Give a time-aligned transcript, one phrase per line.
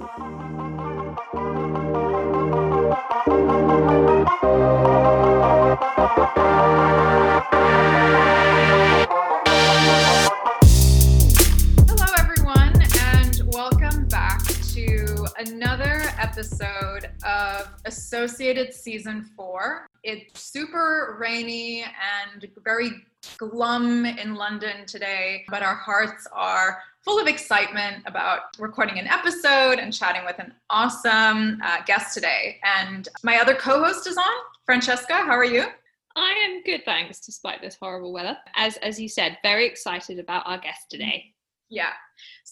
[0.00, 0.97] Thank you.
[18.38, 19.88] Associated Season 4.
[20.04, 22.90] It's super rainy and very
[23.36, 29.80] glum in London today, but our hearts are full of excitement about recording an episode
[29.80, 32.60] and chatting with an awesome uh, guest today.
[32.62, 34.24] And my other co host is on.
[34.64, 35.64] Francesca, how are you?
[36.14, 38.38] I am good, thanks, despite this horrible weather.
[38.54, 41.34] As as you said, very excited about our guest today.
[41.70, 41.90] Yeah.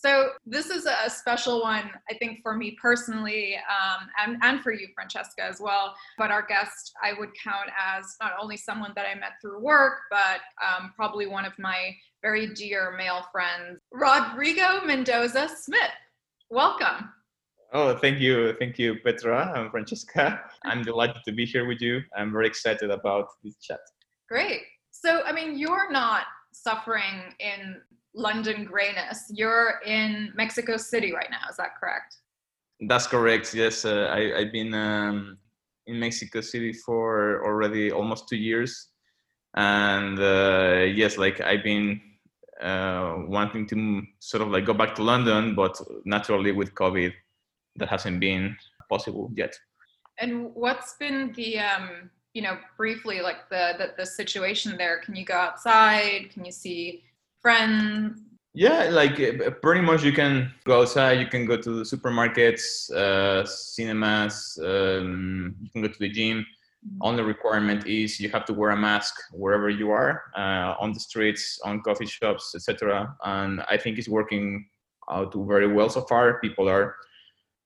[0.06, 4.70] So this is a special one, I think, for me personally, um, and, and for
[4.70, 5.96] you, Francesca, as well.
[6.16, 9.98] But our guest, I would count as not only someone that I met through work,
[10.08, 11.92] but um, probably one of my
[12.22, 15.90] very dear male friends, Rodrigo Mendoza Smith.
[16.50, 17.10] Welcome.
[17.72, 18.54] Oh, thank you.
[18.60, 20.40] Thank you, Petra and Francesca.
[20.64, 22.00] I'm delighted to be here with you.
[22.16, 23.80] I'm very excited about this chat.
[24.28, 24.60] Great.
[24.92, 27.80] So, I mean, you're not suffering in
[28.16, 29.30] London grayness.
[29.32, 31.48] You're in Mexico City right now.
[31.50, 32.16] Is that correct?
[32.80, 33.54] That's correct.
[33.54, 35.38] Yes, uh, I, have been um,
[35.86, 38.88] in Mexico City for already almost two years,
[39.54, 42.00] and uh, yes, like I've been
[42.60, 47.12] uh, wanting to sort of like go back to London, but naturally with COVID,
[47.76, 48.56] that hasn't been
[48.88, 49.54] possible yet.
[50.18, 55.00] And what's been the um, you know briefly like the, the the situation there?
[55.00, 56.30] Can you go outside?
[56.30, 57.04] Can you see
[57.46, 58.20] friends?
[58.54, 62.90] Yeah, like uh, pretty much you can go outside, you can go to the supermarkets,
[62.90, 66.38] uh, cinemas, um, you can go to the gym.
[66.38, 66.98] Mm-hmm.
[67.02, 70.98] Only requirement is you have to wear a mask wherever you are, uh, on the
[70.98, 73.14] streets, on coffee shops, etc.
[73.24, 74.66] And I think it's working
[75.08, 76.40] out very well so far.
[76.40, 76.96] People are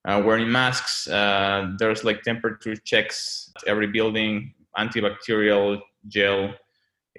[0.07, 1.09] uh, wearing masks.
[1.09, 6.53] Uh, there's like temperature checks at every building, antibacterial gel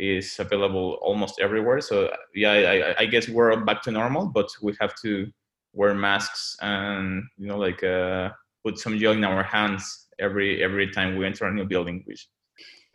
[0.01, 1.79] is available almost everywhere.
[1.79, 2.53] So yeah,
[2.97, 5.31] I, I, guess we're back to normal, but we have to
[5.73, 8.29] wear masks and you know like uh,
[8.66, 12.01] put some gel in our hands every every time we enter a new building.
[12.06, 12.28] Which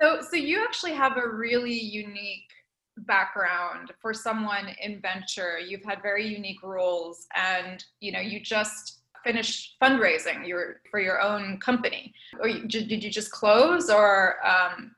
[0.00, 2.50] so so you actually have a really unique
[2.98, 5.60] background for someone in venture.
[5.60, 11.20] You've had very unique roles, and you know you just finished fundraising your for your
[11.20, 14.94] own company or did you just close or um...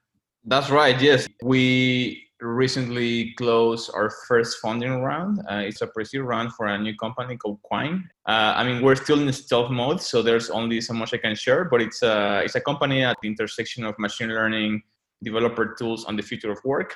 [0.48, 1.28] that's right yes.
[1.42, 5.40] We recently closed our first funding round.
[5.50, 8.08] Uh, it's a pre-seed round for a new company called quine.
[8.26, 11.34] Uh, i mean we're still in stealth mode so there's only so much i can
[11.34, 14.82] share but it's a, it's a company at the intersection of machine learning
[15.22, 16.94] developer tools and the future of work.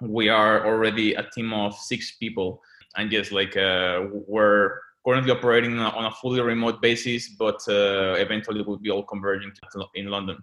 [0.00, 2.60] We are already a team of six people
[2.96, 8.62] and yes, like uh, we're currently operating on a fully remote basis, but uh, eventually
[8.62, 9.52] will be all converging
[9.94, 10.36] in London.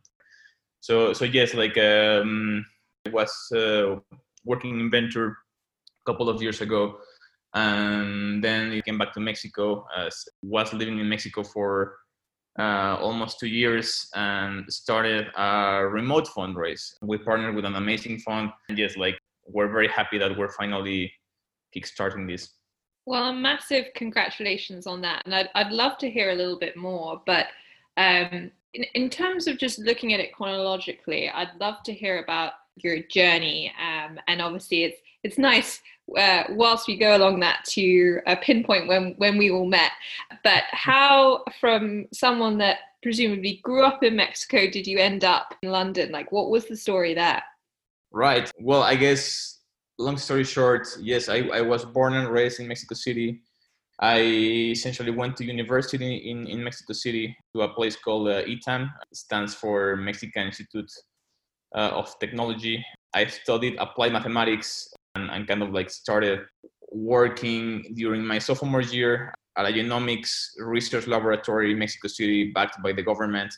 [0.81, 2.65] So, so yes, like um,
[3.05, 3.97] I was uh,
[4.45, 5.37] working in venture
[6.01, 6.99] a couple of years ago,
[7.53, 9.85] and then I came back to Mexico.
[10.43, 11.97] Was living in Mexico for
[12.57, 16.93] uh, almost two years and started a remote fundraise.
[17.01, 21.11] We partnered with an amazing fund, and yes, like we're very happy that we're finally
[21.75, 22.49] kickstarting this.
[23.05, 25.23] Well, massive congratulations on that.
[25.25, 27.21] And I'd, I'd love to hear a little bit more.
[27.25, 27.47] But
[27.97, 32.53] um, in, in terms of just looking at it chronologically, I'd love to hear about
[32.75, 33.73] your journey.
[33.79, 35.81] Um, and obviously, it's it's nice
[36.17, 39.91] uh, whilst we go along that to uh, pinpoint when when we all met.
[40.43, 45.71] But how, from someone that presumably grew up in Mexico, did you end up in
[45.71, 46.11] London?
[46.11, 47.41] Like, what was the story there?
[48.11, 48.51] Right.
[48.59, 49.59] Well, I guess
[49.99, 53.41] long story short, yes, I, I was born and raised in Mexico City.
[54.01, 54.21] I
[54.71, 59.17] essentially went to university in, in Mexico City to a place called uh, ITAM, it
[59.17, 60.89] stands for Mexican Institute
[61.75, 62.83] uh, of Technology.
[63.13, 66.39] I studied applied mathematics and, and kind of like started
[66.91, 72.93] working during my sophomore year at a genomics research laboratory in Mexico City, backed by
[72.93, 73.53] the government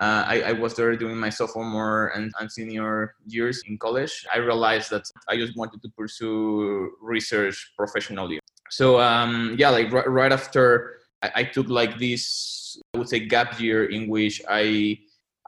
[0.00, 4.24] uh, I, I, was there doing my sophomore and, and, senior years in college.
[4.32, 8.38] I realized that I just wanted to pursue research professionally.
[8.70, 13.20] So um, yeah, like r- right after I, I, took like this, I would say
[13.20, 14.98] gap year in which I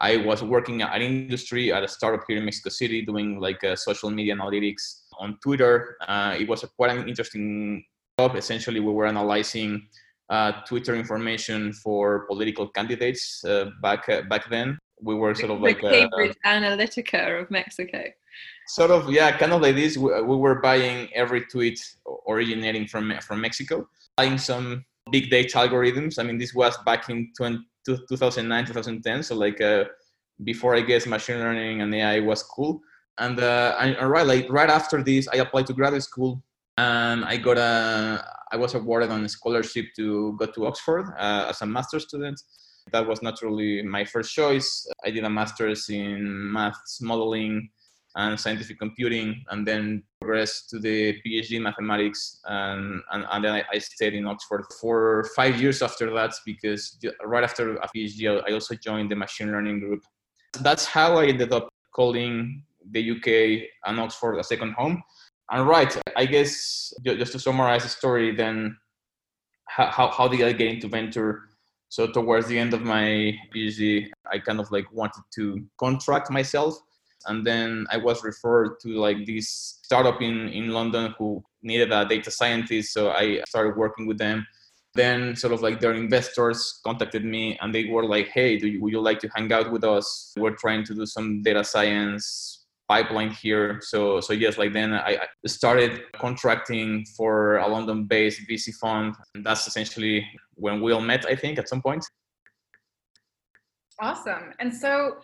[0.01, 3.63] I was working at an industry at a startup here in Mexico City, doing like
[3.63, 5.97] uh, social media analytics on Twitter.
[6.09, 7.85] Uh, it was a, quite an interesting
[8.19, 8.35] job.
[8.35, 9.87] Essentially, we were analyzing
[10.31, 14.79] uh, Twitter information for political candidates uh, back uh, back then.
[15.03, 18.05] We were sort of the like Cambridge Analytica of Mexico.
[18.71, 19.97] Sort of, yeah, kind of like this.
[19.97, 21.81] We, we were buying every tweet
[22.29, 26.21] originating from from Mexico, buying some big data algorithms.
[26.21, 29.25] I mean, this was back in 20, 2009, 2010.
[29.25, 29.87] So like uh,
[30.45, 32.81] before, I guess machine learning and AI was cool.
[33.19, 36.41] And, uh, and right, like right after this, I applied to graduate school
[36.79, 41.47] and I got a, I was awarded on a scholarship to go to Oxford uh,
[41.51, 42.41] as a master's student.
[42.93, 44.87] That was naturally my first choice.
[45.05, 47.71] I did a master's in maths modeling
[48.17, 52.41] and scientific computing, and then progressed to the PhD in mathematics.
[52.45, 56.99] And, and, and then I, I, stayed in Oxford for five years after that, because
[57.25, 60.03] right after a PhD, I also joined the machine learning group.
[60.61, 65.03] That's how I ended up calling the UK and Oxford a second home.
[65.51, 68.77] And right, I guess just to summarize the story, then
[69.67, 71.43] how, how did I get into venture?
[71.89, 76.79] So towards the end of my PhD, I kind of like wanted to contract myself
[77.27, 82.05] and then i was referred to like this startup in in london who needed a
[82.05, 84.47] data scientist so i started working with them.
[84.97, 88.83] Then sort of like their investors contacted me and they were like hey do you,
[88.83, 90.33] would you like to hang out with us?
[90.37, 93.79] We're trying to do some data science pipeline here.
[93.83, 99.15] So so yes like then i started contracting for a london based vc fund.
[99.35, 102.05] And that's essentially when we all met i think at some point.
[104.01, 104.55] Awesome.
[104.59, 105.19] And so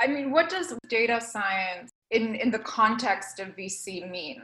[0.00, 4.42] I mean, what does data science in, in the context of VC mean?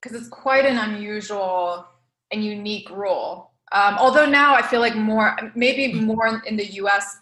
[0.00, 1.86] Because it's quite an unusual
[2.32, 3.50] and unique role.
[3.72, 7.18] Um, although now I feel like more, maybe more in the US,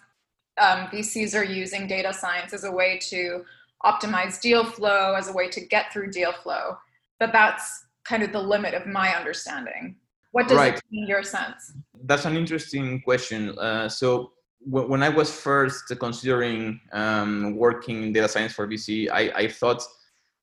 [0.60, 3.44] um, VCs are using data science as a way to
[3.84, 6.76] optimize deal flow, as a way to get through deal flow.
[7.18, 9.96] But that's kind of the limit of my understanding.
[10.32, 10.74] What does right.
[10.74, 11.72] it mean in your sense?
[12.04, 13.58] That's an interesting question.
[13.58, 14.32] Uh, so
[14.64, 19.82] when I was first considering um, working in data science for VC, I, I, thought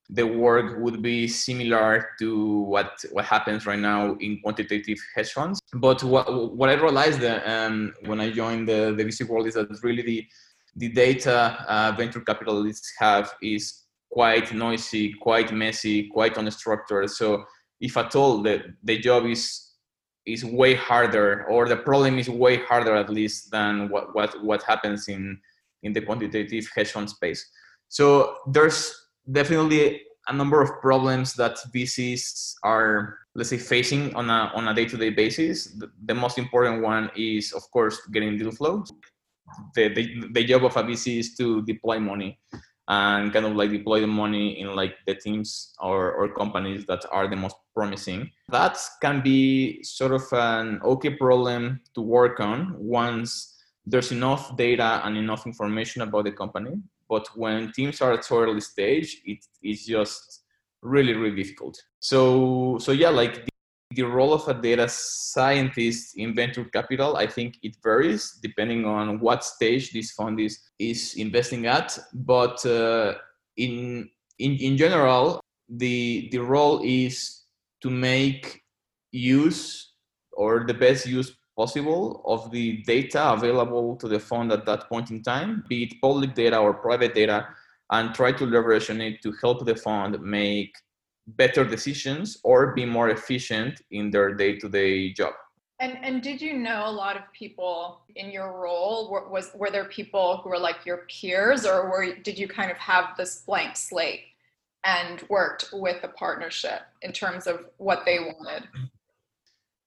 [0.08, 5.60] the work would be similar to what what happens right now in quantitative hedge funds.
[5.72, 9.68] But what, what I realized um, when I joined the, the VC world is that
[9.82, 10.26] really the
[10.76, 17.10] the data uh, venture capitalists have is quite noisy, quite messy, quite unstructured.
[17.10, 17.44] So
[17.80, 19.69] if at all the, the job is
[20.32, 24.62] is way harder or the problem is way harder at least than what what what
[24.62, 25.38] happens in
[25.82, 27.50] in the quantitative hedge fund space.
[27.88, 34.50] So there's definitely a number of problems that VCs are let's say facing on a
[34.54, 35.66] on a day-to-day basis.
[35.78, 38.84] The, the most important one is of course getting deal flow.
[39.74, 42.38] The, the, the job of a VC is to deploy money
[42.90, 47.06] and kind of like deploy the money in like the teams or, or companies that
[47.12, 48.28] are the most promising.
[48.48, 53.56] That can be sort of an okay problem to work on once
[53.86, 56.82] there's enough data and enough information about the company.
[57.08, 60.42] But when teams are at early stage, it is just
[60.82, 61.80] really, really difficult.
[62.00, 63.48] So, so yeah, like
[63.92, 69.18] the role of a data scientist in venture capital i think it varies depending on
[69.20, 71.96] what stage this fund is is investing at.
[72.12, 73.14] But uh,
[73.56, 74.08] in,
[74.38, 77.44] in in general the the role is
[77.82, 78.62] to make
[79.12, 79.92] use
[80.32, 85.10] or the best use possible of the data available to the fund at that point
[85.10, 87.46] in time be it public data or private data
[87.90, 90.72] and try to leverage on it to help the fund make
[91.36, 95.34] better decisions or be more efficient in their day-to-day job.
[95.80, 99.10] And and did you know a lot of people in your role?
[99.10, 102.70] Were, was were there people who were like your peers or were did you kind
[102.70, 104.24] of have this blank slate
[104.84, 108.68] and worked with the partnership in terms of what they wanted?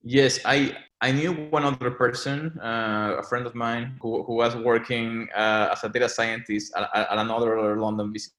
[0.02, 4.54] Yes i i knew one other person uh, a friend of mine who, who was
[4.56, 8.32] working uh, as a data scientist at, at another london VC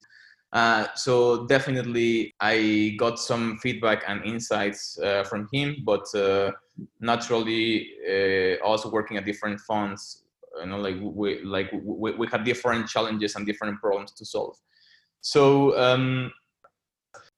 [0.55, 6.53] uh, so definitely, I got some feedback and insights uh, from him, but uh,
[7.01, 10.25] naturally, uh, also working at different funds,
[10.61, 14.57] you know, like we like we, we had different challenges and different problems to solve.
[15.23, 16.31] So um,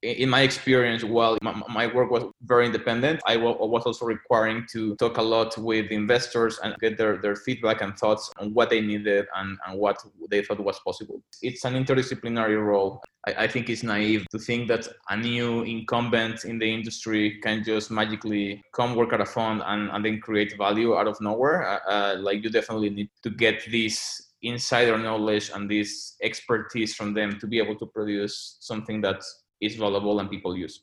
[0.07, 5.17] in my experience, while my, work was very independent, I was also requiring to talk
[5.17, 9.27] a lot with investors and get their, their feedback and thoughts on what they needed
[9.37, 9.99] and, and what
[10.31, 11.21] they thought was possible.
[11.43, 13.03] It's an interdisciplinary role.
[13.27, 17.65] I, I think it's naive to think that a new incumbent in the industry can
[17.65, 21.67] just magically come work at a fund and, and then create value out of nowhere.
[21.69, 27.15] Uh, uh, like you definitely need to get this insider knowledge and this expertise from
[27.15, 29.21] them to be able to produce something that
[29.61, 30.83] is valuable and people use.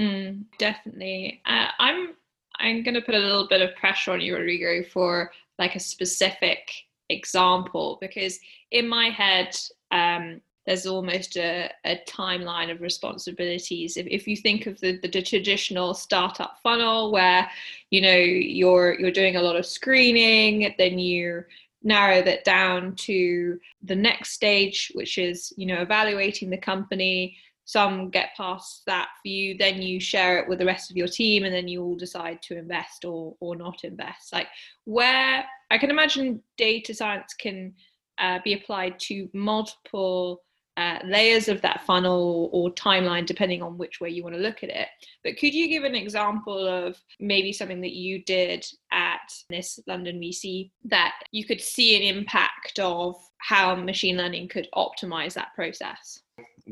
[0.00, 1.42] Mm, definitely.
[1.44, 2.14] Uh, I'm
[2.60, 5.80] I'm going to put a little bit of pressure on you, Rodrigo, for like a
[5.80, 6.70] specific
[7.08, 8.38] example because
[8.70, 9.56] in my head,
[9.90, 13.96] um, there's almost a, a timeline of responsibilities.
[13.96, 17.48] If, if you think of the, the, the traditional startup funnel where,
[17.90, 21.44] you know, you're you're doing a lot of screening, then you
[21.82, 27.38] narrow that down to the next stage, which is, you know, evaluating the company.
[27.68, 31.06] Some get past that for you, then you share it with the rest of your
[31.06, 34.32] team, and then you all decide to invest or or not invest.
[34.32, 34.46] Like
[34.84, 37.74] where I can imagine data science can
[38.16, 40.40] uh, be applied to multiple
[40.78, 44.62] uh, layers of that funnel or timeline, depending on which way you want to look
[44.62, 44.88] at it.
[45.22, 50.18] But could you give an example of maybe something that you did at this London
[50.18, 56.22] VC that you could see an impact of how machine learning could optimize that process?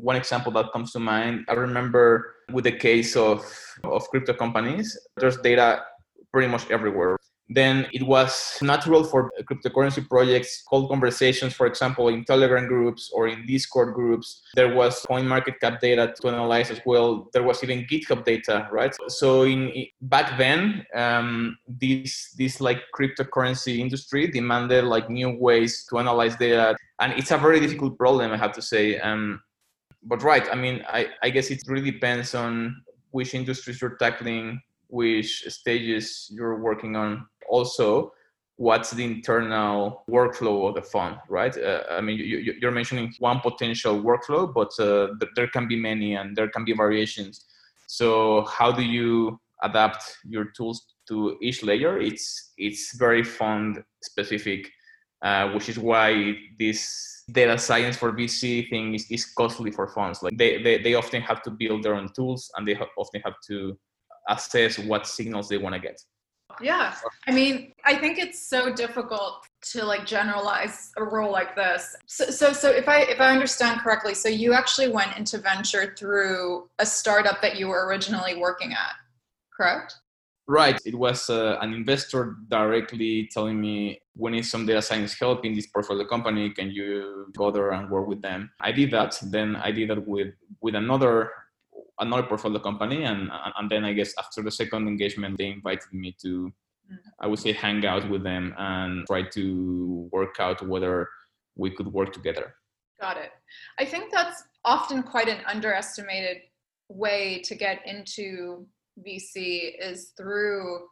[0.01, 3.45] One example that comes to mind, I remember with the case of,
[3.83, 5.83] of crypto companies, there's data
[6.31, 7.17] pretty much everywhere.
[7.49, 13.27] Then it was natural for cryptocurrency projects hold conversations for example in telegram groups or
[13.27, 14.41] in discord groups.
[14.55, 17.29] There was coin market cap data to analyze as well.
[17.33, 18.93] There was even github data right?
[19.07, 25.99] So in back then um, this this like cryptocurrency industry demanded like new ways to
[25.99, 26.75] analyze data.
[26.99, 28.99] And it's a very difficult problem i have to say.
[28.99, 29.41] Um,
[30.03, 34.61] but right i mean I, I guess it really depends on which industries you're tackling
[34.87, 38.11] which stages you're working on also
[38.57, 41.55] what's the internal workflow of the fund, right?
[41.55, 46.15] Uh, I mean, you, are mentioning one potential workflow, but uh, there can be many
[46.15, 47.45] and there can be variations.
[47.87, 51.99] So how do you adapt your tools to each layer?
[51.99, 54.69] It's it's very fund specific,
[55.21, 60.23] uh, which is why this data science for VC thing is, is costly for funds.
[60.23, 63.35] Like they, they, they often have to build their own tools and they often have
[63.47, 63.77] to
[64.29, 65.99] assess what signals they want to get.
[66.61, 66.95] Yeah.
[67.27, 71.95] I mean, I think it's so difficult to like generalize a role like this.
[72.07, 75.93] So, so, so if I if I understand correctly, so you actually went into venture
[75.97, 78.93] through a startup that you were originally working at,
[79.55, 79.95] correct?
[80.47, 80.79] Right.
[80.85, 85.53] It was uh, an investor directly telling me, we need some data science help in
[85.53, 86.49] this portfolio company.
[86.49, 88.51] Can you go there and work with them?
[88.59, 89.17] I did that.
[89.21, 91.31] Then I did that with with another
[91.99, 96.15] another portfolio company and and then i guess after the second engagement they invited me
[96.21, 96.51] to
[96.91, 96.97] mm.
[97.19, 101.09] i would say hang out with them and try to work out whether
[101.55, 102.53] we could work together
[103.01, 103.31] got it
[103.79, 106.37] i think that's often quite an underestimated
[106.89, 108.65] way to get into
[109.05, 110.87] vc is through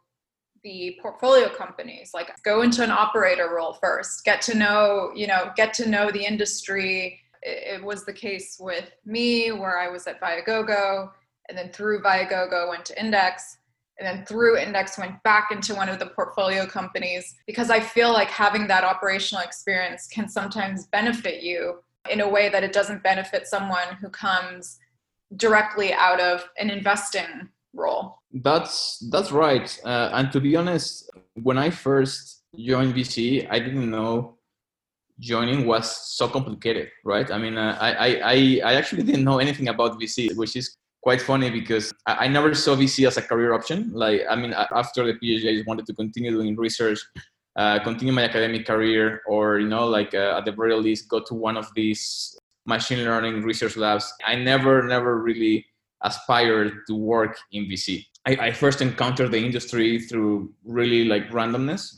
[0.62, 5.50] the portfolio companies like go into an operator role first get to know you know
[5.56, 7.20] get to know the industry.
[7.42, 11.10] It was the case with me where I was at Viagogo
[11.48, 13.58] and then through Viagogo went to Index
[13.98, 18.12] and then through Index went back into one of the portfolio companies because I feel
[18.12, 23.02] like having that operational experience can sometimes benefit you in a way that it doesn't
[23.02, 24.78] benefit someone who comes
[25.36, 28.18] directly out of an investing role.
[28.32, 29.68] That's that's right.
[29.84, 34.36] Uh, and to be honest, when I first joined VC, I didn't know
[35.18, 37.30] joining was so complicated, right?
[37.30, 41.22] I mean, uh, I, I, I actually didn't know anything about VC, which is quite
[41.22, 43.90] funny because I, I, never saw VC as a career option.
[43.94, 47.00] Like, I mean, after the PhD, I just wanted to continue doing research,
[47.56, 51.20] uh, continue my academic career, or, you know, like uh, at the very least, go
[51.20, 54.12] to one of these machine learning research labs.
[54.26, 55.64] I never, never really
[56.02, 58.04] aspired to work in VC.
[58.26, 61.94] I, I first encountered the industry through really like randomness.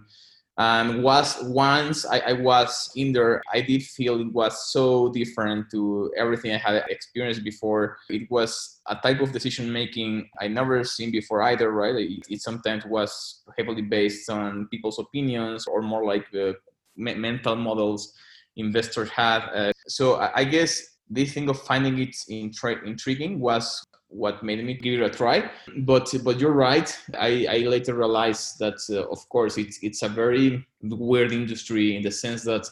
[0.59, 5.71] And was once I, I, was in there i did feel it was so different
[5.71, 7.97] to everything i had experienced before.
[8.11, 11.95] It was a type of decision making i never seen before either right?
[11.95, 16.57] It, it sometimes was heavily based on people's opinions or more like the
[16.97, 18.12] me- mental models
[18.57, 23.85] investors had uh, so I, I guess this thing of finding it intri- intriguing was
[24.09, 25.50] what made me give it a try.
[25.79, 26.97] But but you're right.
[27.19, 32.03] I, I later realized that uh, of course it's it's a very weird industry in
[32.03, 32.67] the sense that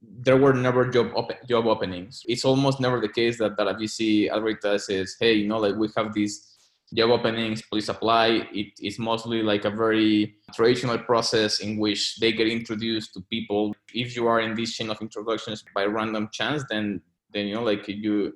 [0.00, 2.22] there were never job op- job openings.
[2.26, 5.88] It's almost never the case that, that a VC says, hey, you know, like we
[5.96, 6.54] have these
[6.94, 8.48] job openings, please apply.
[8.52, 13.74] It is mostly like a very traditional process in which they get introduced to people.
[13.92, 17.02] If you are in this chain of introductions by random chance, then
[17.32, 18.32] then you know like you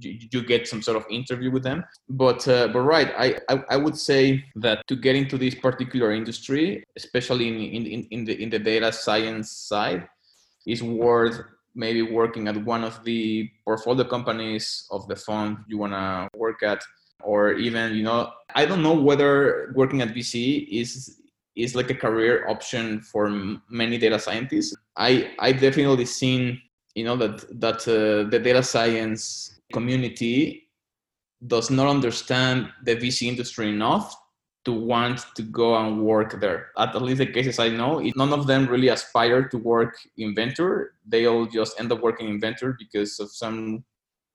[0.00, 1.84] you, get some sort of interview with them.
[2.08, 6.12] But uh, but right, I, I, I would say that to get into this particular
[6.12, 10.08] industry, especially in, in, in the in the data science side,
[10.66, 11.40] is worth
[11.74, 16.82] maybe working at one of the portfolio companies of the fund you wanna work at,
[17.22, 21.20] or even you know I don't know whether working at VC is
[21.56, 23.30] is like a career option for
[23.68, 24.74] many data scientists.
[24.96, 26.60] I I definitely seen
[26.94, 30.68] you know that that uh, the data science community
[31.46, 34.16] does not understand the VC industry enough
[34.64, 36.68] to want to go and work there.
[36.78, 40.94] At least the cases I know, none of them really aspire to work in venture.
[41.06, 43.84] They all just end up working in venture because of some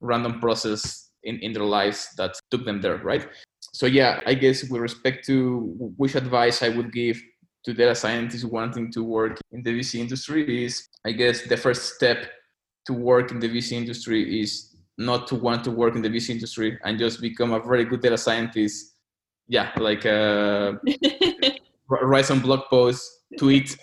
[0.02, 3.28] random process in, in their lives that took them there, right?
[3.74, 7.20] So yeah, I guess with respect to which advice I would give
[7.66, 11.96] to data scientists wanting to work in the VC industry is I guess the first
[11.96, 12.30] step
[12.86, 14.69] to work in the VC industry is
[15.00, 18.02] not to want to work in the VC industry and just become a very good
[18.02, 18.94] data scientist
[19.50, 20.74] yeah, like uh,
[21.90, 23.76] write some blog posts, tweet,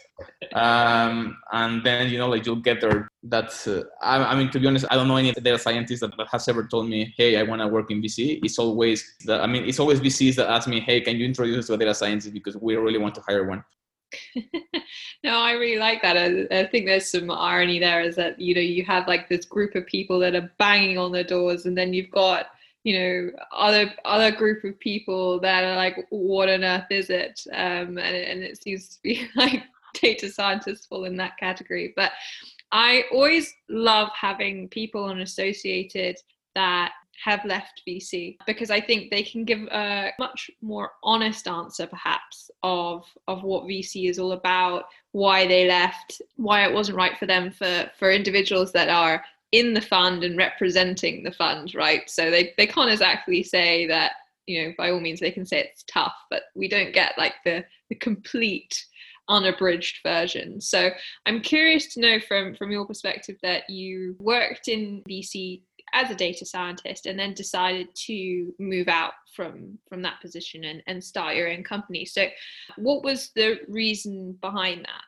[0.54, 3.08] um, and then you know like you'll get there.
[3.24, 6.16] That's uh, I, I, mean to be honest, I don't know any data scientist that,
[6.16, 8.38] that has ever told me, hey, I want to work in VC.
[8.44, 11.58] It's always the, I mean it's always VCs that ask me, hey, can you introduce
[11.58, 13.64] us to a data scientist because we really want to hire one.
[15.24, 16.16] no, I really like that.
[16.16, 19.44] I, I, think there's some irony there is that, you know, you have like this
[19.44, 22.46] group of people that are banging on the doors and then you've got
[22.86, 27.44] you know other other group of people that are like what on earth is it
[27.52, 32.12] um, and, and it seems to be like data scientists fall in that category but
[32.70, 36.16] i always love having people on associated
[36.54, 36.92] that
[37.24, 42.50] have left VC because I think they can give a much more honest answer, perhaps,
[42.62, 47.26] of of what VC is all about, why they left, why it wasn't right for
[47.26, 47.50] them.
[47.50, 52.08] For for individuals that are in the fund and representing the fund, right?
[52.10, 54.12] So they, they can't exactly say that,
[54.46, 57.34] you know, by all means they can say it's tough, but we don't get like
[57.44, 58.84] the, the complete
[59.28, 60.60] unabridged version.
[60.60, 60.90] So
[61.26, 65.62] I'm curious to know from, from your perspective that you worked in VC
[65.96, 70.82] as a data scientist and then decided to move out from from that position and,
[70.86, 72.04] and start your own company.
[72.04, 72.26] So
[72.76, 75.04] what was the reason behind that?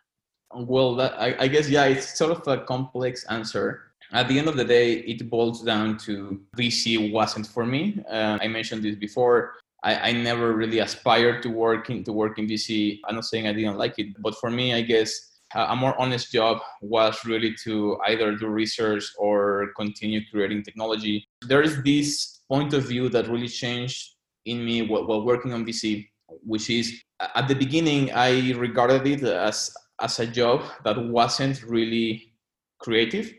[0.55, 4.49] Well, that, I, I guess, yeah, it's sort of a complex answer at the end
[4.49, 8.03] of the day, it boils down to VC wasn't for me.
[8.11, 9.55] Uh, I mentioned this before.
[9.83, 12.99] I, I, never really aspired to work in to work in VC.
[13.05, 16.33] I'm not saying I didn't like it, but for me, I guess a more honest
[16.33, 21.27] job was really to either do research or continue creating technology.
[21.47, 26.09] There is this point of view that really changed in me while, working on VC,
[26.45, 27.03] which is
[27.35, 32.33] at the beginning I regarded it as as a job that wasn't really
[32.79, 33.33] creative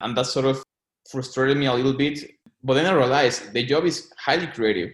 [0.00, 0.62] and that sort of
[1.10, 2.18] frustrated me a little bit.
[2.62, 4.90] But then I realized the job is highly creative.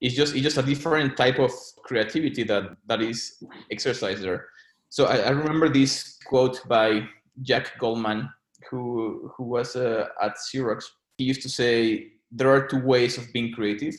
[0.00, 1.52] It's just it's just a different type of
[1.84, 4.46] creativity that that is exercised there.
[4.90, 7.06] So I, I remember this quote by
[7.42, 8.28] Jack Goldman,
[8.68, 10.84] who who was uh, at Xerox.
[11.16, 13.94] He used to say, "There are two ways of being creative.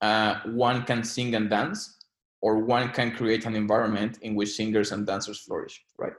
[0.00, 1.98] Uh, one can sing and dance,
[2.42, 6.12] or one can create an environment in which singers and dancers flourish." Right.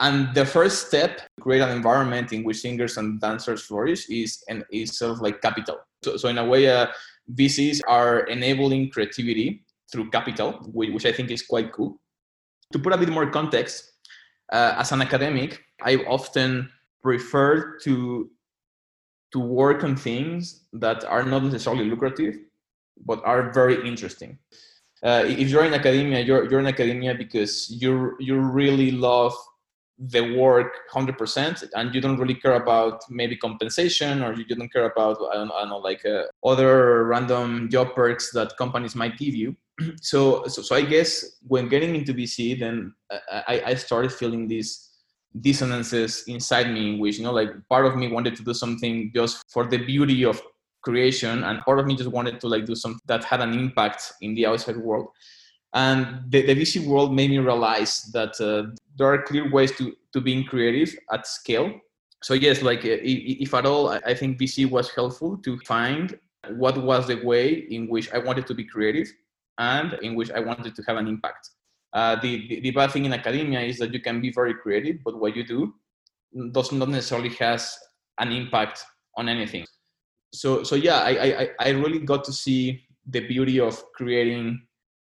[0.00, 4.64] And the first step, create an environment in which singers and dancers flourish, is and
[4.72, 5.80] is sort of like capital.
[6.02, 6.86] So, so in a way, uh,
[7.34, 12.00] VCs are enabling creativity through capital, which, I think is quite cool.
[12.72, 13.92] To put a bit more context,
[14.52, 16.70] uh, as an academic, I often
[17.02, 18.30] prefer to
[19.32, 22.36] to work on things that are not necessarily lucrative,
[23.06, 24.38] but are very interesting.
[25.02, 29.34] Uh, if you're in academia, you're, you're in academia because you you really love
[29.98, 34.90] the work 100% and you don't really care about maybe compensation or you don't care
[34.90, 39.16] about i don't, I don't know like uh, other random job perks that companies might
[39.16, 39.54] give you
[40.00, 42.92] so, so so i guess when getting into vc then
[43.48, 44.90] i i started feeling these
[45.40, 49.42] dissonances inside me which you know like part of me wanted to do something just
[49.50, 50.40] for the beauty of
[50.82, 54.12] creation and part of me just wanted to like do something that had an impact
[54.20, 55.08] in the outside world
[55.74, 59.94] and the, the VC world made me realize that uh, there are clear ways to,
[60.12, 61.72] to being creative at scale.
[62.22, 66.18] So yes, like uh, if at all, I think VC was helpful to find
[66.50, 69.08] what was the way in which I wanted to be creative
[69.58, 71.50] and in which I wanted to have an impact.
[71.92, 74.96] Uh, the, the, the bad thing in academia is that you can be very creative,
[75.04, 75.74] but what you do
[76.52, 77.76] does not necessarily has
[78.18, 78.84] an impact
[79.16, 79.66] on anything.
[80.32, 84.62] So so yeah, I, I, I really got to see the beauty of creating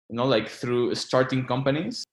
[0.09, 2.05] you know like through starting companies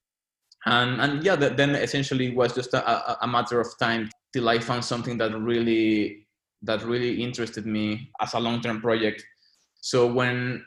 [0.65, 4.83] and and yeah then essentially was just a, a matter of time till i found
[4.83, 6.27] something that really
[6.61, 9.23] that really interested me as a long-term project
[9.81, 10.63] so when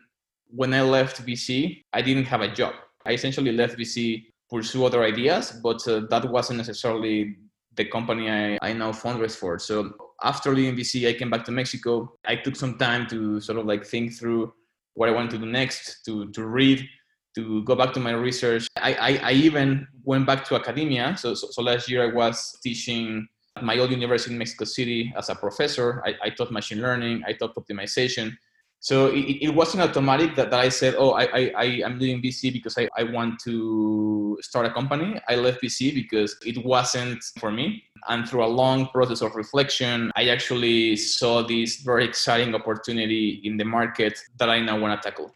[0.55, 2.75] when i left vc i didn't have a job
[3.07, 7.37] i essentially left vc pursue other ideas but uh, that wasn't necessarily
[7.75, 11.53] the company I, I now fundraise for so after leaving vc i came back to
[11.53, 14.53] mexico i took some time to sort of like think through
[14.95, 16.87] what i wanted to do next to to read
[17.35, 18.67] to go back to my research.
[18.77, 21.17] I, I, I even went back to academia.
[21.17, 25.12] So, so, so, last year I was teaching at my old university in Mexico City
[25.17, 26.03] as a professor.
[26.05, 28.33] I, I taught machine learning, I taught optimization.
[28.83, 32.21] So it, it wasn't automatic that, that I said, oh, I, I, I am doing
[32.21, 35.21] VC because I, I want to start a company.
[35.29, 37.85] I left VC because it wasn't for me.
[38.09, 43.57] And through a long process of reflection, I actually saw this very exciting opportunity in
[43.57, 45.33] the market that I now want to tackle.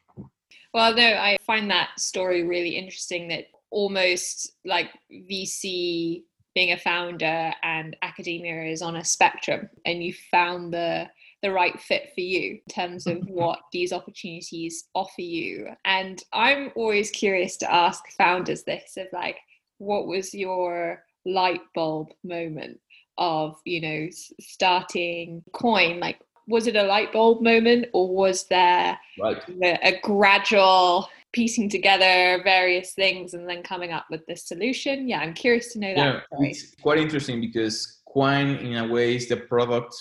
[0.75, 6.25] Well, no, I find that story really interesting that almost like VC
[6.57, 11.07] being a founder and academia is on a spectrum and you found the
[11.47, 15.69] the right fit for you in terms of what these opportunities offer you.
[15.85, 19.37] And i'm always curious to ask founders this of like
[19.79, 22.81] what was your light bulb moment
[23.19, 24.09] of you know
[24.41, 26.01] starting Quine?
[26.01, 29.43] Like was it a light bulb moment or was there right.
[29.63, 35.09] a, a, gradual piecing together various things and then coming up with this solution?
[35.09, 39.17] Yeah i'm curious to know that yeah, it's quite interesting because Quine in a way
[39.17, 39.95] is the product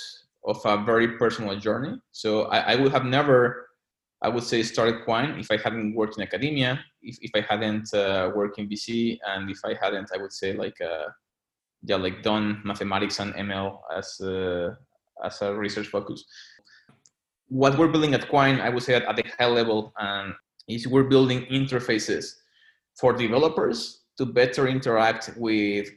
[0.45, 3.67] of a very personal journey so i, I would have never
[4.21, 7.93] i would say started Quine if i hadn't worked in academia if, if i hadn't
[7.93, 11.09] uh, worked in vc and if i hadn't i would say like uh,
[11.83, 14.73] yeah like done mathematics and ml as uh,
[15.23, 16.25] as a research focus.
[17.47, 20.35] What we're building at Quine, I would say at, the high level, um,
[20.67, 22.33] is we're building interfaces
[22.99, 25.89] for developers to better interact with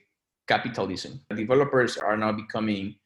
[0.47, 1.21] capitalism.
[1.35, 2.97] Developers are now becoming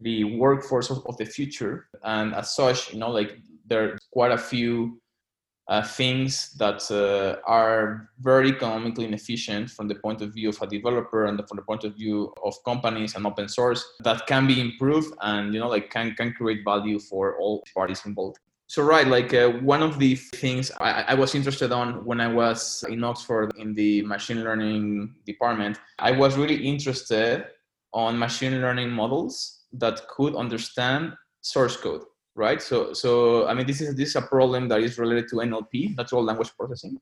[0.00, 4.38] the workforce of, the future, and as such, you know, like there are quite a
[4.38, 5.00] few
[5.68, 10.66] uh, things that uh, are very economically inefficient from the point of view of a
[10.66, 14.60] developer and from the point of view of companies and open source that can be
[14.60, 18.38] improved and you know like can, can create value for all parties involved.
[18.68, 22.26] So right like uh, one of the things I, I, was interested on when i
[22.26, 27.46] was in oxford in the machine learning department i was really interested
[27.92, 32.02] on machine learning models that could understand source code
[32.36, 32.62] right?
[32.62, 35.96] So, so I mean, this is this is a problem that is related to NLP,
[35.96, 37.00] natural language processing.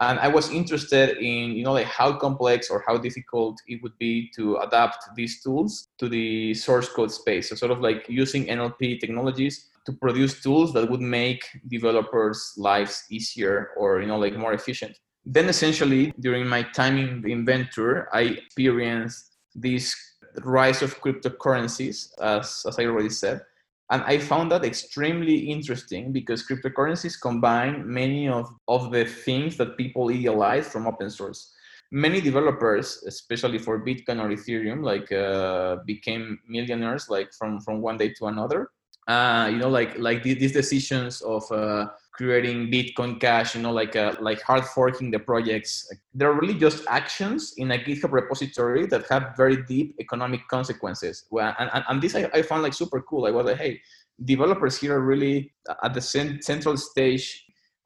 [0.00, 3.96] And I was interested in, you know, like how complex or how difficult it would
[3.98, 7.50] be to adapt these tools to the source code space.
[7.50, 13.04] So, sort of like using NLP technologies to produce tools that would make developers' lives
[13.10, 14.98] easier or, you know, like more efficient.
[15.24, 19.94] Then, essentially, during my time in Inventure, I experienced this
[20.42, 23.42] rise of cryptocurrencies, as, as I already said
[23.90, 29.76] and I found that extremely interesting because cryptocurrencies combine many of, of the things that
[29.76, 31.52] people idealize from open source.
[31.90, 37.96] Many developers, especially for Bitcoin or Ethereum, like uh, became millionaires like from, from one
[37.96, 38.70] day to another.
[39.08, 41.88] Uh, you know, like like these decisions of uh,
[42.20, 45.72] creating Bitcoin Cash, you know, like uh, like hard forking the projects.
[46.12, 51.24] They're really just actions in a GitHub repository that have very deep economic consequences.
[51.30, 53.24] Well, and, and, and this I, I found like super cool.
[53.26, 53.80] I was like, hey,
[54.22, 57.24] developers here are really at the central stage,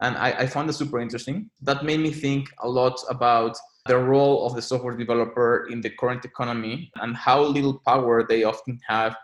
[0.01, 1.49] and I, I found it super interesting.
[1.63, 5.91] That made me think a lot about the role of the software developer in the
[5.91, 9.15] current economy and how little power they often have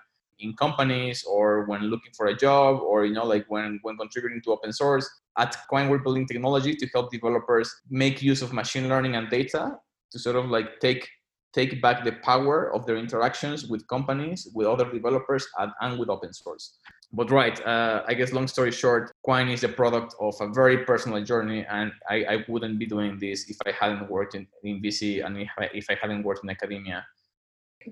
[0.40, 4.40] in companies or when looking for a job or you know like when when contributing
[4.42, 5.08] to open source.
[5.38, 9.76] At Quine we're building technology to help developers make use of machine learning and data
[10.12, 11.08] to sort of like take
[11.52, 16.08] take back the power of their interactions with companies with other developers and, and with
[16.08, 16.78] open source.
[17.12, 20.84] But right uh, i guess long story short Quine is a product of a very
[20.84, 24.80] personal journey and i, I wouldn't be doing this if i hadn't worked in, in
[24.80, 27.04] vc and if I, if I hadn't worked in academia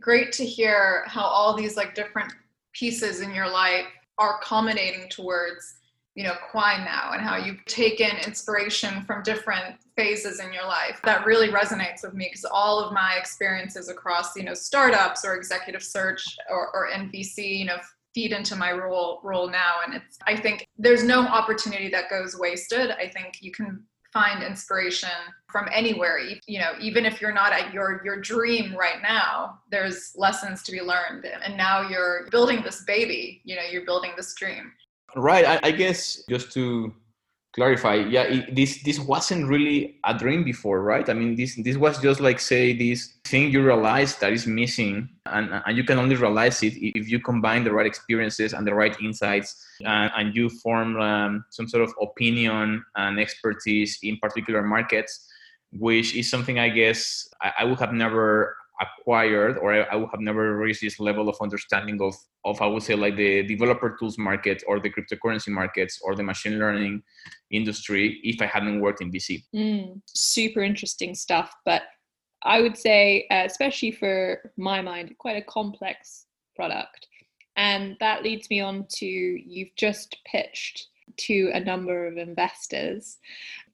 [0.01, 2.33] great to hear how all these like different
[2.73, 3.87] pieces in your life
[4.19, 5.75] are culminating towards
[6.15, 11.01] you know Quine now and how you've taken inspiration from different phases in your life.
[11.05, 15.37] That really resonates with me because all of my experiences across you know startups or
[15.37, 17.79] executive search or, or nvc you know
[18.15, 22.37] feed into my role role now and it's i think there's no opportunity that goes
[22.39, 22.91] wasted.
[22.91, 23.85] I think you can
[24.19, 25.17] find inspiration
[25.49, 30.13] from anywhere you know even if you're not at your your dream right now there's
[30.17, 31.25] lessons to be learned.
[31.45, 34.73] And now you're building this baby you know you're building this dream.
[35.17, 36.93] Right i, I guess just to
[37.59, 41.09] clarify yeah it, this this wasn't really a dream before right?
[41.11, 45.09] I mean this this was just like say this thing you realize that is missing
[45.27, 48.75] and, and you can only realize it if you combine the right experiences and the
[48.75, 49.49] right insights
[49.81, 55.27] and, and you form um, some sort of opinion and expertise in particular markets
[55.73, 60.11] which is something i guess I, I would have never acquired or I, I, would
[60.11, 62.15] have never reached this level of understanding of,
[62.45, 66.23] of I would say like the developer tools market or the cryptocurrency markets or the
[66.23, 67.03] machine learning
[67.51, 69.45] industry if I hadn't worked in VC.
[69.55, 71.53] Mm, super interesting stuff.
[71.65, 71.83] But
[72.45, 77.07] I would say, uh, especially for my mind, quite a complex product.
[77.57, 80.87] And that leads me on to you've just pitched
[81.17, 83.19] to a number of investors.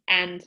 [0.09, 0.43] And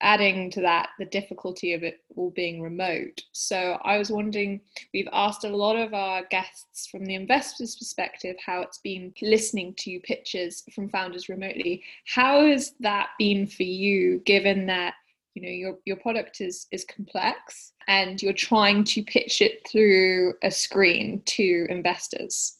[0.00, 3.22] adding to that the difficulty of it all being remote.
[3.32, 4.60] So I was wondering,
[4.92, 9.74] we've asked a lot of our guests from the investors' perspective how it's been listening
[9.78, 11.82] to pitches from founders remotely.
[12.06, 14.94] How has that been for you, given that
[15.34, 20.34] you know your your product is is complex and you're trying to pitch it through
[20.42, 22.58] a screen to investors?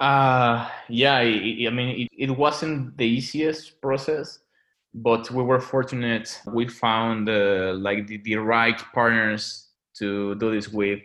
[0.00, 4.38] Uh yeah, I, I mean it, it wasn't the easiest process
[4.94, 6.40] but we were fortunate.
[6.46, 11.00] We found uh, like the, the right partners to do this with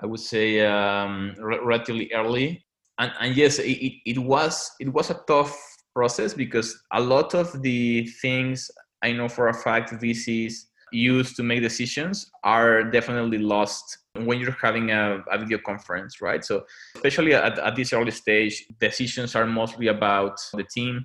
[0.00, 2.64] i would say um, relatively early.
[2.98, 5.56] And, and yes it, it was it was a tough
[5.94, 8.70] process because a lot of the things
[9.02, 10.54] i know for a fact vcs
[10.92, 16.42] use to make decisions are definitely lost when you're having a, a video conference right?
[16.44, 21.04] So especially at, at this early stage decisions are mostly about the team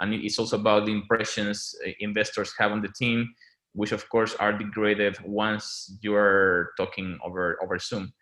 [0.00, 3.28] and it's also about the impressions uh, investors have on the team
[3.72, 8.12] which of course are degraded once you're talking over over zoom.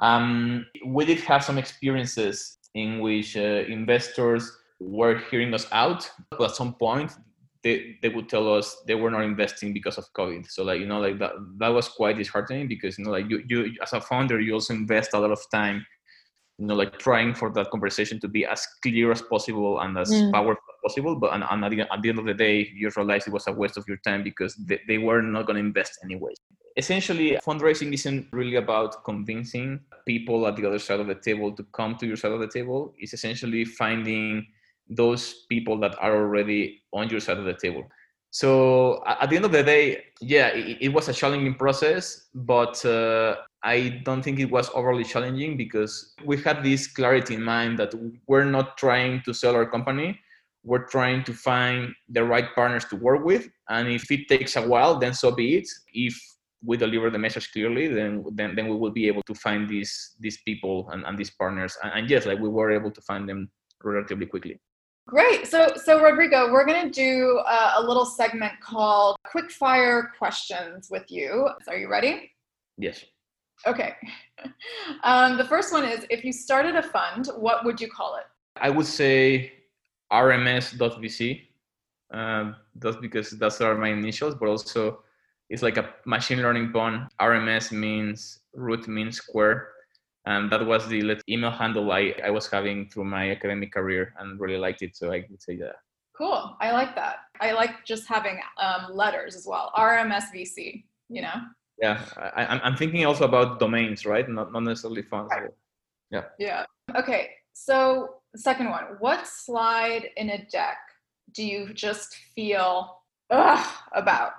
[0.00, 6.50] Um, we did have some experiences in which uh, investors were hearing us out but
[6.50, 7.12] at some point
[7.64, 10.48] they, they would tell us they were not investing because of covid.
[10.48, 13.42] So like you know like that that was quite disheartening because you know like you,
[13.48, 15.84] you as a founder you also invest a lot of time
[16.58, 20.10] you know like trying for that conversation to be as clear as possible and as
[20.10, 20.32] mm.
[20.32, 22.90] powerful as possible but and, and at, the, at, the, end of the day you
[22.96, 25.60] realize it was a waste of your time because they, they were not going to
[25.60, 26.32] invest anyway.
[26.76, 31.64] Essentially fundraising isn't really about convincing people at the other side of the table to
[31.72, 32.94] come to your side of the table.
[32.98, 34.46] It's essentially finding
[34.88, 37.84] those people that are already on your side of the table
[38.30, 42.84] so at the end of the day yeah it, it was a challenging process but
[42.84, 47.78] uh, I don't think it was overly challenging because we had this clarity in mind
[47.78, 47.92] that
[48.26, 50.18] we're not trying to sell our company.
[50.64, 53.48] We're trying to find the right partners to work with.
[53.68, 55.68] And if it takes a while, then so be it.
[55.92, 56.16] If
[56.64, 60.14] we deliver the message clearly, then then, then we will be able to find these
[60.20, 61.76] these people and, and these partners.
[61.82, 63.50] And, and yes, like we were able to find them
[63.82, 64.60] relatively quickly.
[65.08, 65.46] Great.
[65.46, 70.88] So, so Rodrigo, we're going to do a, a little segment called quick fire questions
[70.90, 71.48] with you.
[71.64, 72.30] So are you ready?
[72.76, 73.04] Yes.
[73.66, 73.94] Okay.
[75.02, 78.22] Um, the first one is if you started a fund, what would you call it?
[78.60, 79.52] I would say
[80.12, 81.42] RMS.VC.
[82.12, 85.02] Um, that's because that's are my initials, but also
[85.50, 87.08] it's like a machine learning pun.
[87.20, 89.70] RMS means root mean square.
[90.28, 94.38] And that was the email handle I, I was having through my academic career and
[94.38, 94.96] really liked it.
[94.96, 95.76] So I would say that.
[96.16, 96.56] Cool.
[96.60, 97.16] I like that.
[97.40, 99.72] I like just having um, letters as well.
[99.76, 101.38] RMSVC, you know?
[101.80, 105.50] yeah I, i'm thinking also about domains right not, not necessarily funds right.
[106.10, 106.64] yeah yeah
[106.96, 110.78] okay so second one what slide in a deck
[111.32, 114.32] do you just feel ugh about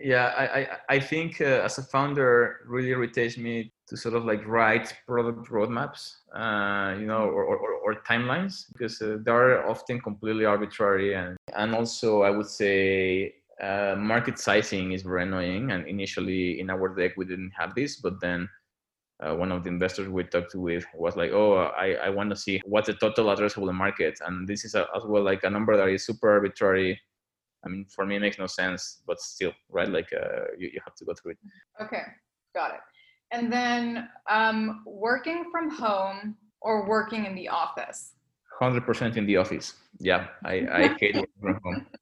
[0.00, 4.24] yeah i i, I think uh, as a founder really irritates me to sort of
[4.24, 10.00] like write product roadmaps uh, you know or, or, or timelines because uh, they're often
[10.00, 15.70] completely arbitrary and and also i would say uh, market sizing is very annoying.
[15.72, 18.48] And initially in our deck, we didn't have this, but then
[19.20, 22.36] uh, one of the investors we talked with was like, oh, I, I want to
[22.36, 24.18] see what's the total addressable market.
[24.24, 27.00] And this is a, as well like a number that is super arbitrary.
[27.64, 29.88] I mean, for me, it makes no sense, but still, right?
[29.88, 31.38] Like uh, you, you have to go through it.
[31.82, 32.02] Okay,
[32.54, 32.80] got it.
[33.32, 38.14] And then um, working from home or working in the office?
[38.60, 39.74] 100% in the office.
[39.98, 41.86] Yeah, I, I hate working from home.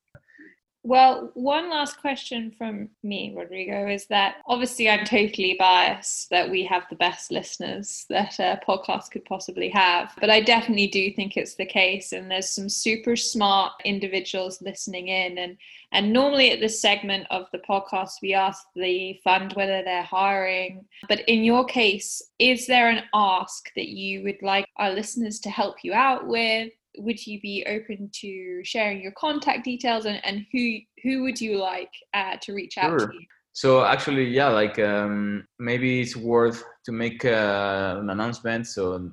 [0.87, 6.62] Well, one last question from me, Rodrigo, is that obviously I'm totally biased that we
[6.62, 11.37] have the best listeners that a podcast could possibly have, but I definitely do think
[11.37, 12.12] it's the case.
[12.12, 15.38] And there's some super smart individuals listening in.
[15.38, 15.57] And,
[15.90, 20.85] and normally at this segment of the podcast, we ask the fund whether they're hiring.
[21.09, 25.51] But in your case, is there an ask that you would like our listeners to
[25.51, 26.70] help you out with?
[26.99, 31.59] Would you be open to sharing your contact details and, and who who would you
[31.59, 33.09] like uh, to reach out sure.
[33.09, 33.27] to you?
[33.53, 38.67] So actually, yeah, like um, maybe it's worth to make uh, an announcement.
[38.67, 39.11] So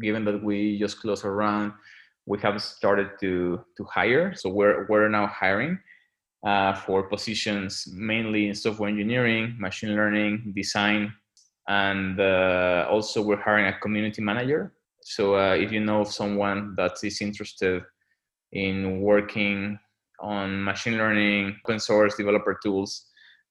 [0.00, 1.72] given that we just closed our round,
[2.26, 4.34] we have started to to hire.
[4.34, 5.78] So we're we're now hiring
[6.46, 11.12] uh, for positions mainly in software engineering, machine learning, design,
[11.68, 14.75] and uh, also we're hiring a community manager
[15.06, 17.80] so uh, if you know of someone that is interested
[18.50, 19.78] in working
[20.18, 23.06] on machine learning, open source developer tools,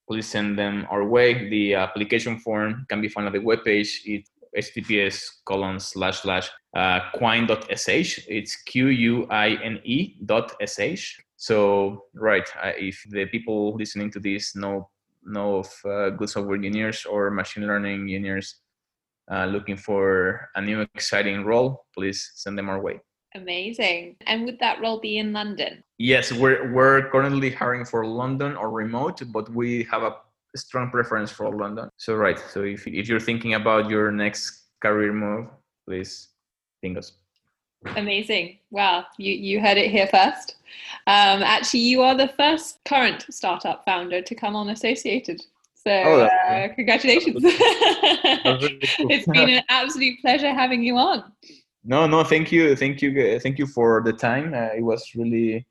[0.06, 1.48] please send them our way.
[1.48, 3.88] The application form can be found at the webpage.
[4.04, 8.20] It's https colon slash slash uh, quine.sh.
[8.28, 11.18] It's Q U I N E dot sh.
[11.38, 14.90] So, right, uh, if the people listening to this know
[15.24, 18.56] know of uh, good software engineers or machine learning engineers
[19.30, 23.00] uh, looking for a new exciting role, please send them our way.
[23.34, 24.16] Amazing.
[24.26, 25.82] And would that role be in London?
[25.98, 30.16] Yes, we're we're currently hiring for London or remote, but we have a
[30.56, 31.90] strong preference for London.
[31.98, 35.48] So right, so if if you're thinking about your next career move,
[35.86, 36.28] please
[36.80, 37.12] think us.
[37.96, 38.58] Amazing.
[38.70, 40.56] Wow, you, you heard it here first.
[41.06, 45.42] Um, actually, you are the first current startup founder to come on Associated.
[45.86, 47.42] So, oh, uh, congratulations.
[48.44, 49.10] Really cool.
[49.10, 51.32] it's been an absolute pleasure having you on.
[51.84, 52.74] No, no, thank you.
[52.74, 53.38] Thank you.
[53.38, 54.52] Thank you for the time.
[54.54, 55.66] Uh, it was really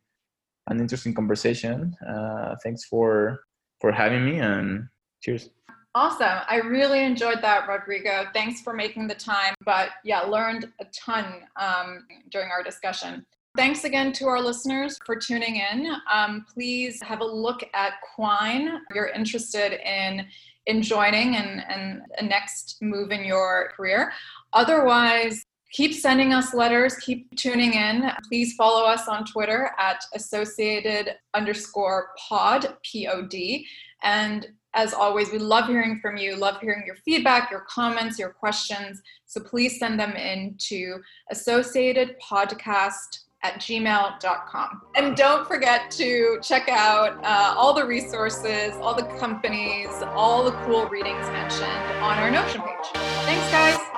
[0.67, 1.95] an interesting conversation.
[2.08, 3.41] Uh, thanks for
[3.82, 4.88] for having me and
[5.21, 5.49] cheers.
[5.95, 6.39] Awesome.
[6.49, 8.25] I really enjoyed that, Rodrigo.
[8.34, 9.54] Thanks for making the time.
[9.65, 11.25] But yeah, learned a ton
[11.58, 13.25] um, during our discussion.
[13.55, 15.89] Thanks again to our listeners for tuning in.
[16.13, 18.67] Um, please have a look at Quine.
[18.67, 20.25] If you're interested in
[20.65, 24.11] in joining and, and a next move in your career.
[24.51, 28.11] Otherwise, keep sending us letters, keep tuning in.
[28.27, 33.65] Please follow us on Twitter at associated underscore pod, P O D.
[34.03, 38.31] And as always, we love hearing from you, love hearing your feedback, your comments, your
[38.31, 39.01] questions.
[39.27, 40.97] So please send them in to
[41.31, 44.81] associatedpodcast at gmail.com.
[44.95, 50.53] And don't forget to check out uh, all the resources, all the companies, all the
[50.65, 52.88] cool readings mentioned on our Notion page.
[52.93, 53.94] Thanks, guys.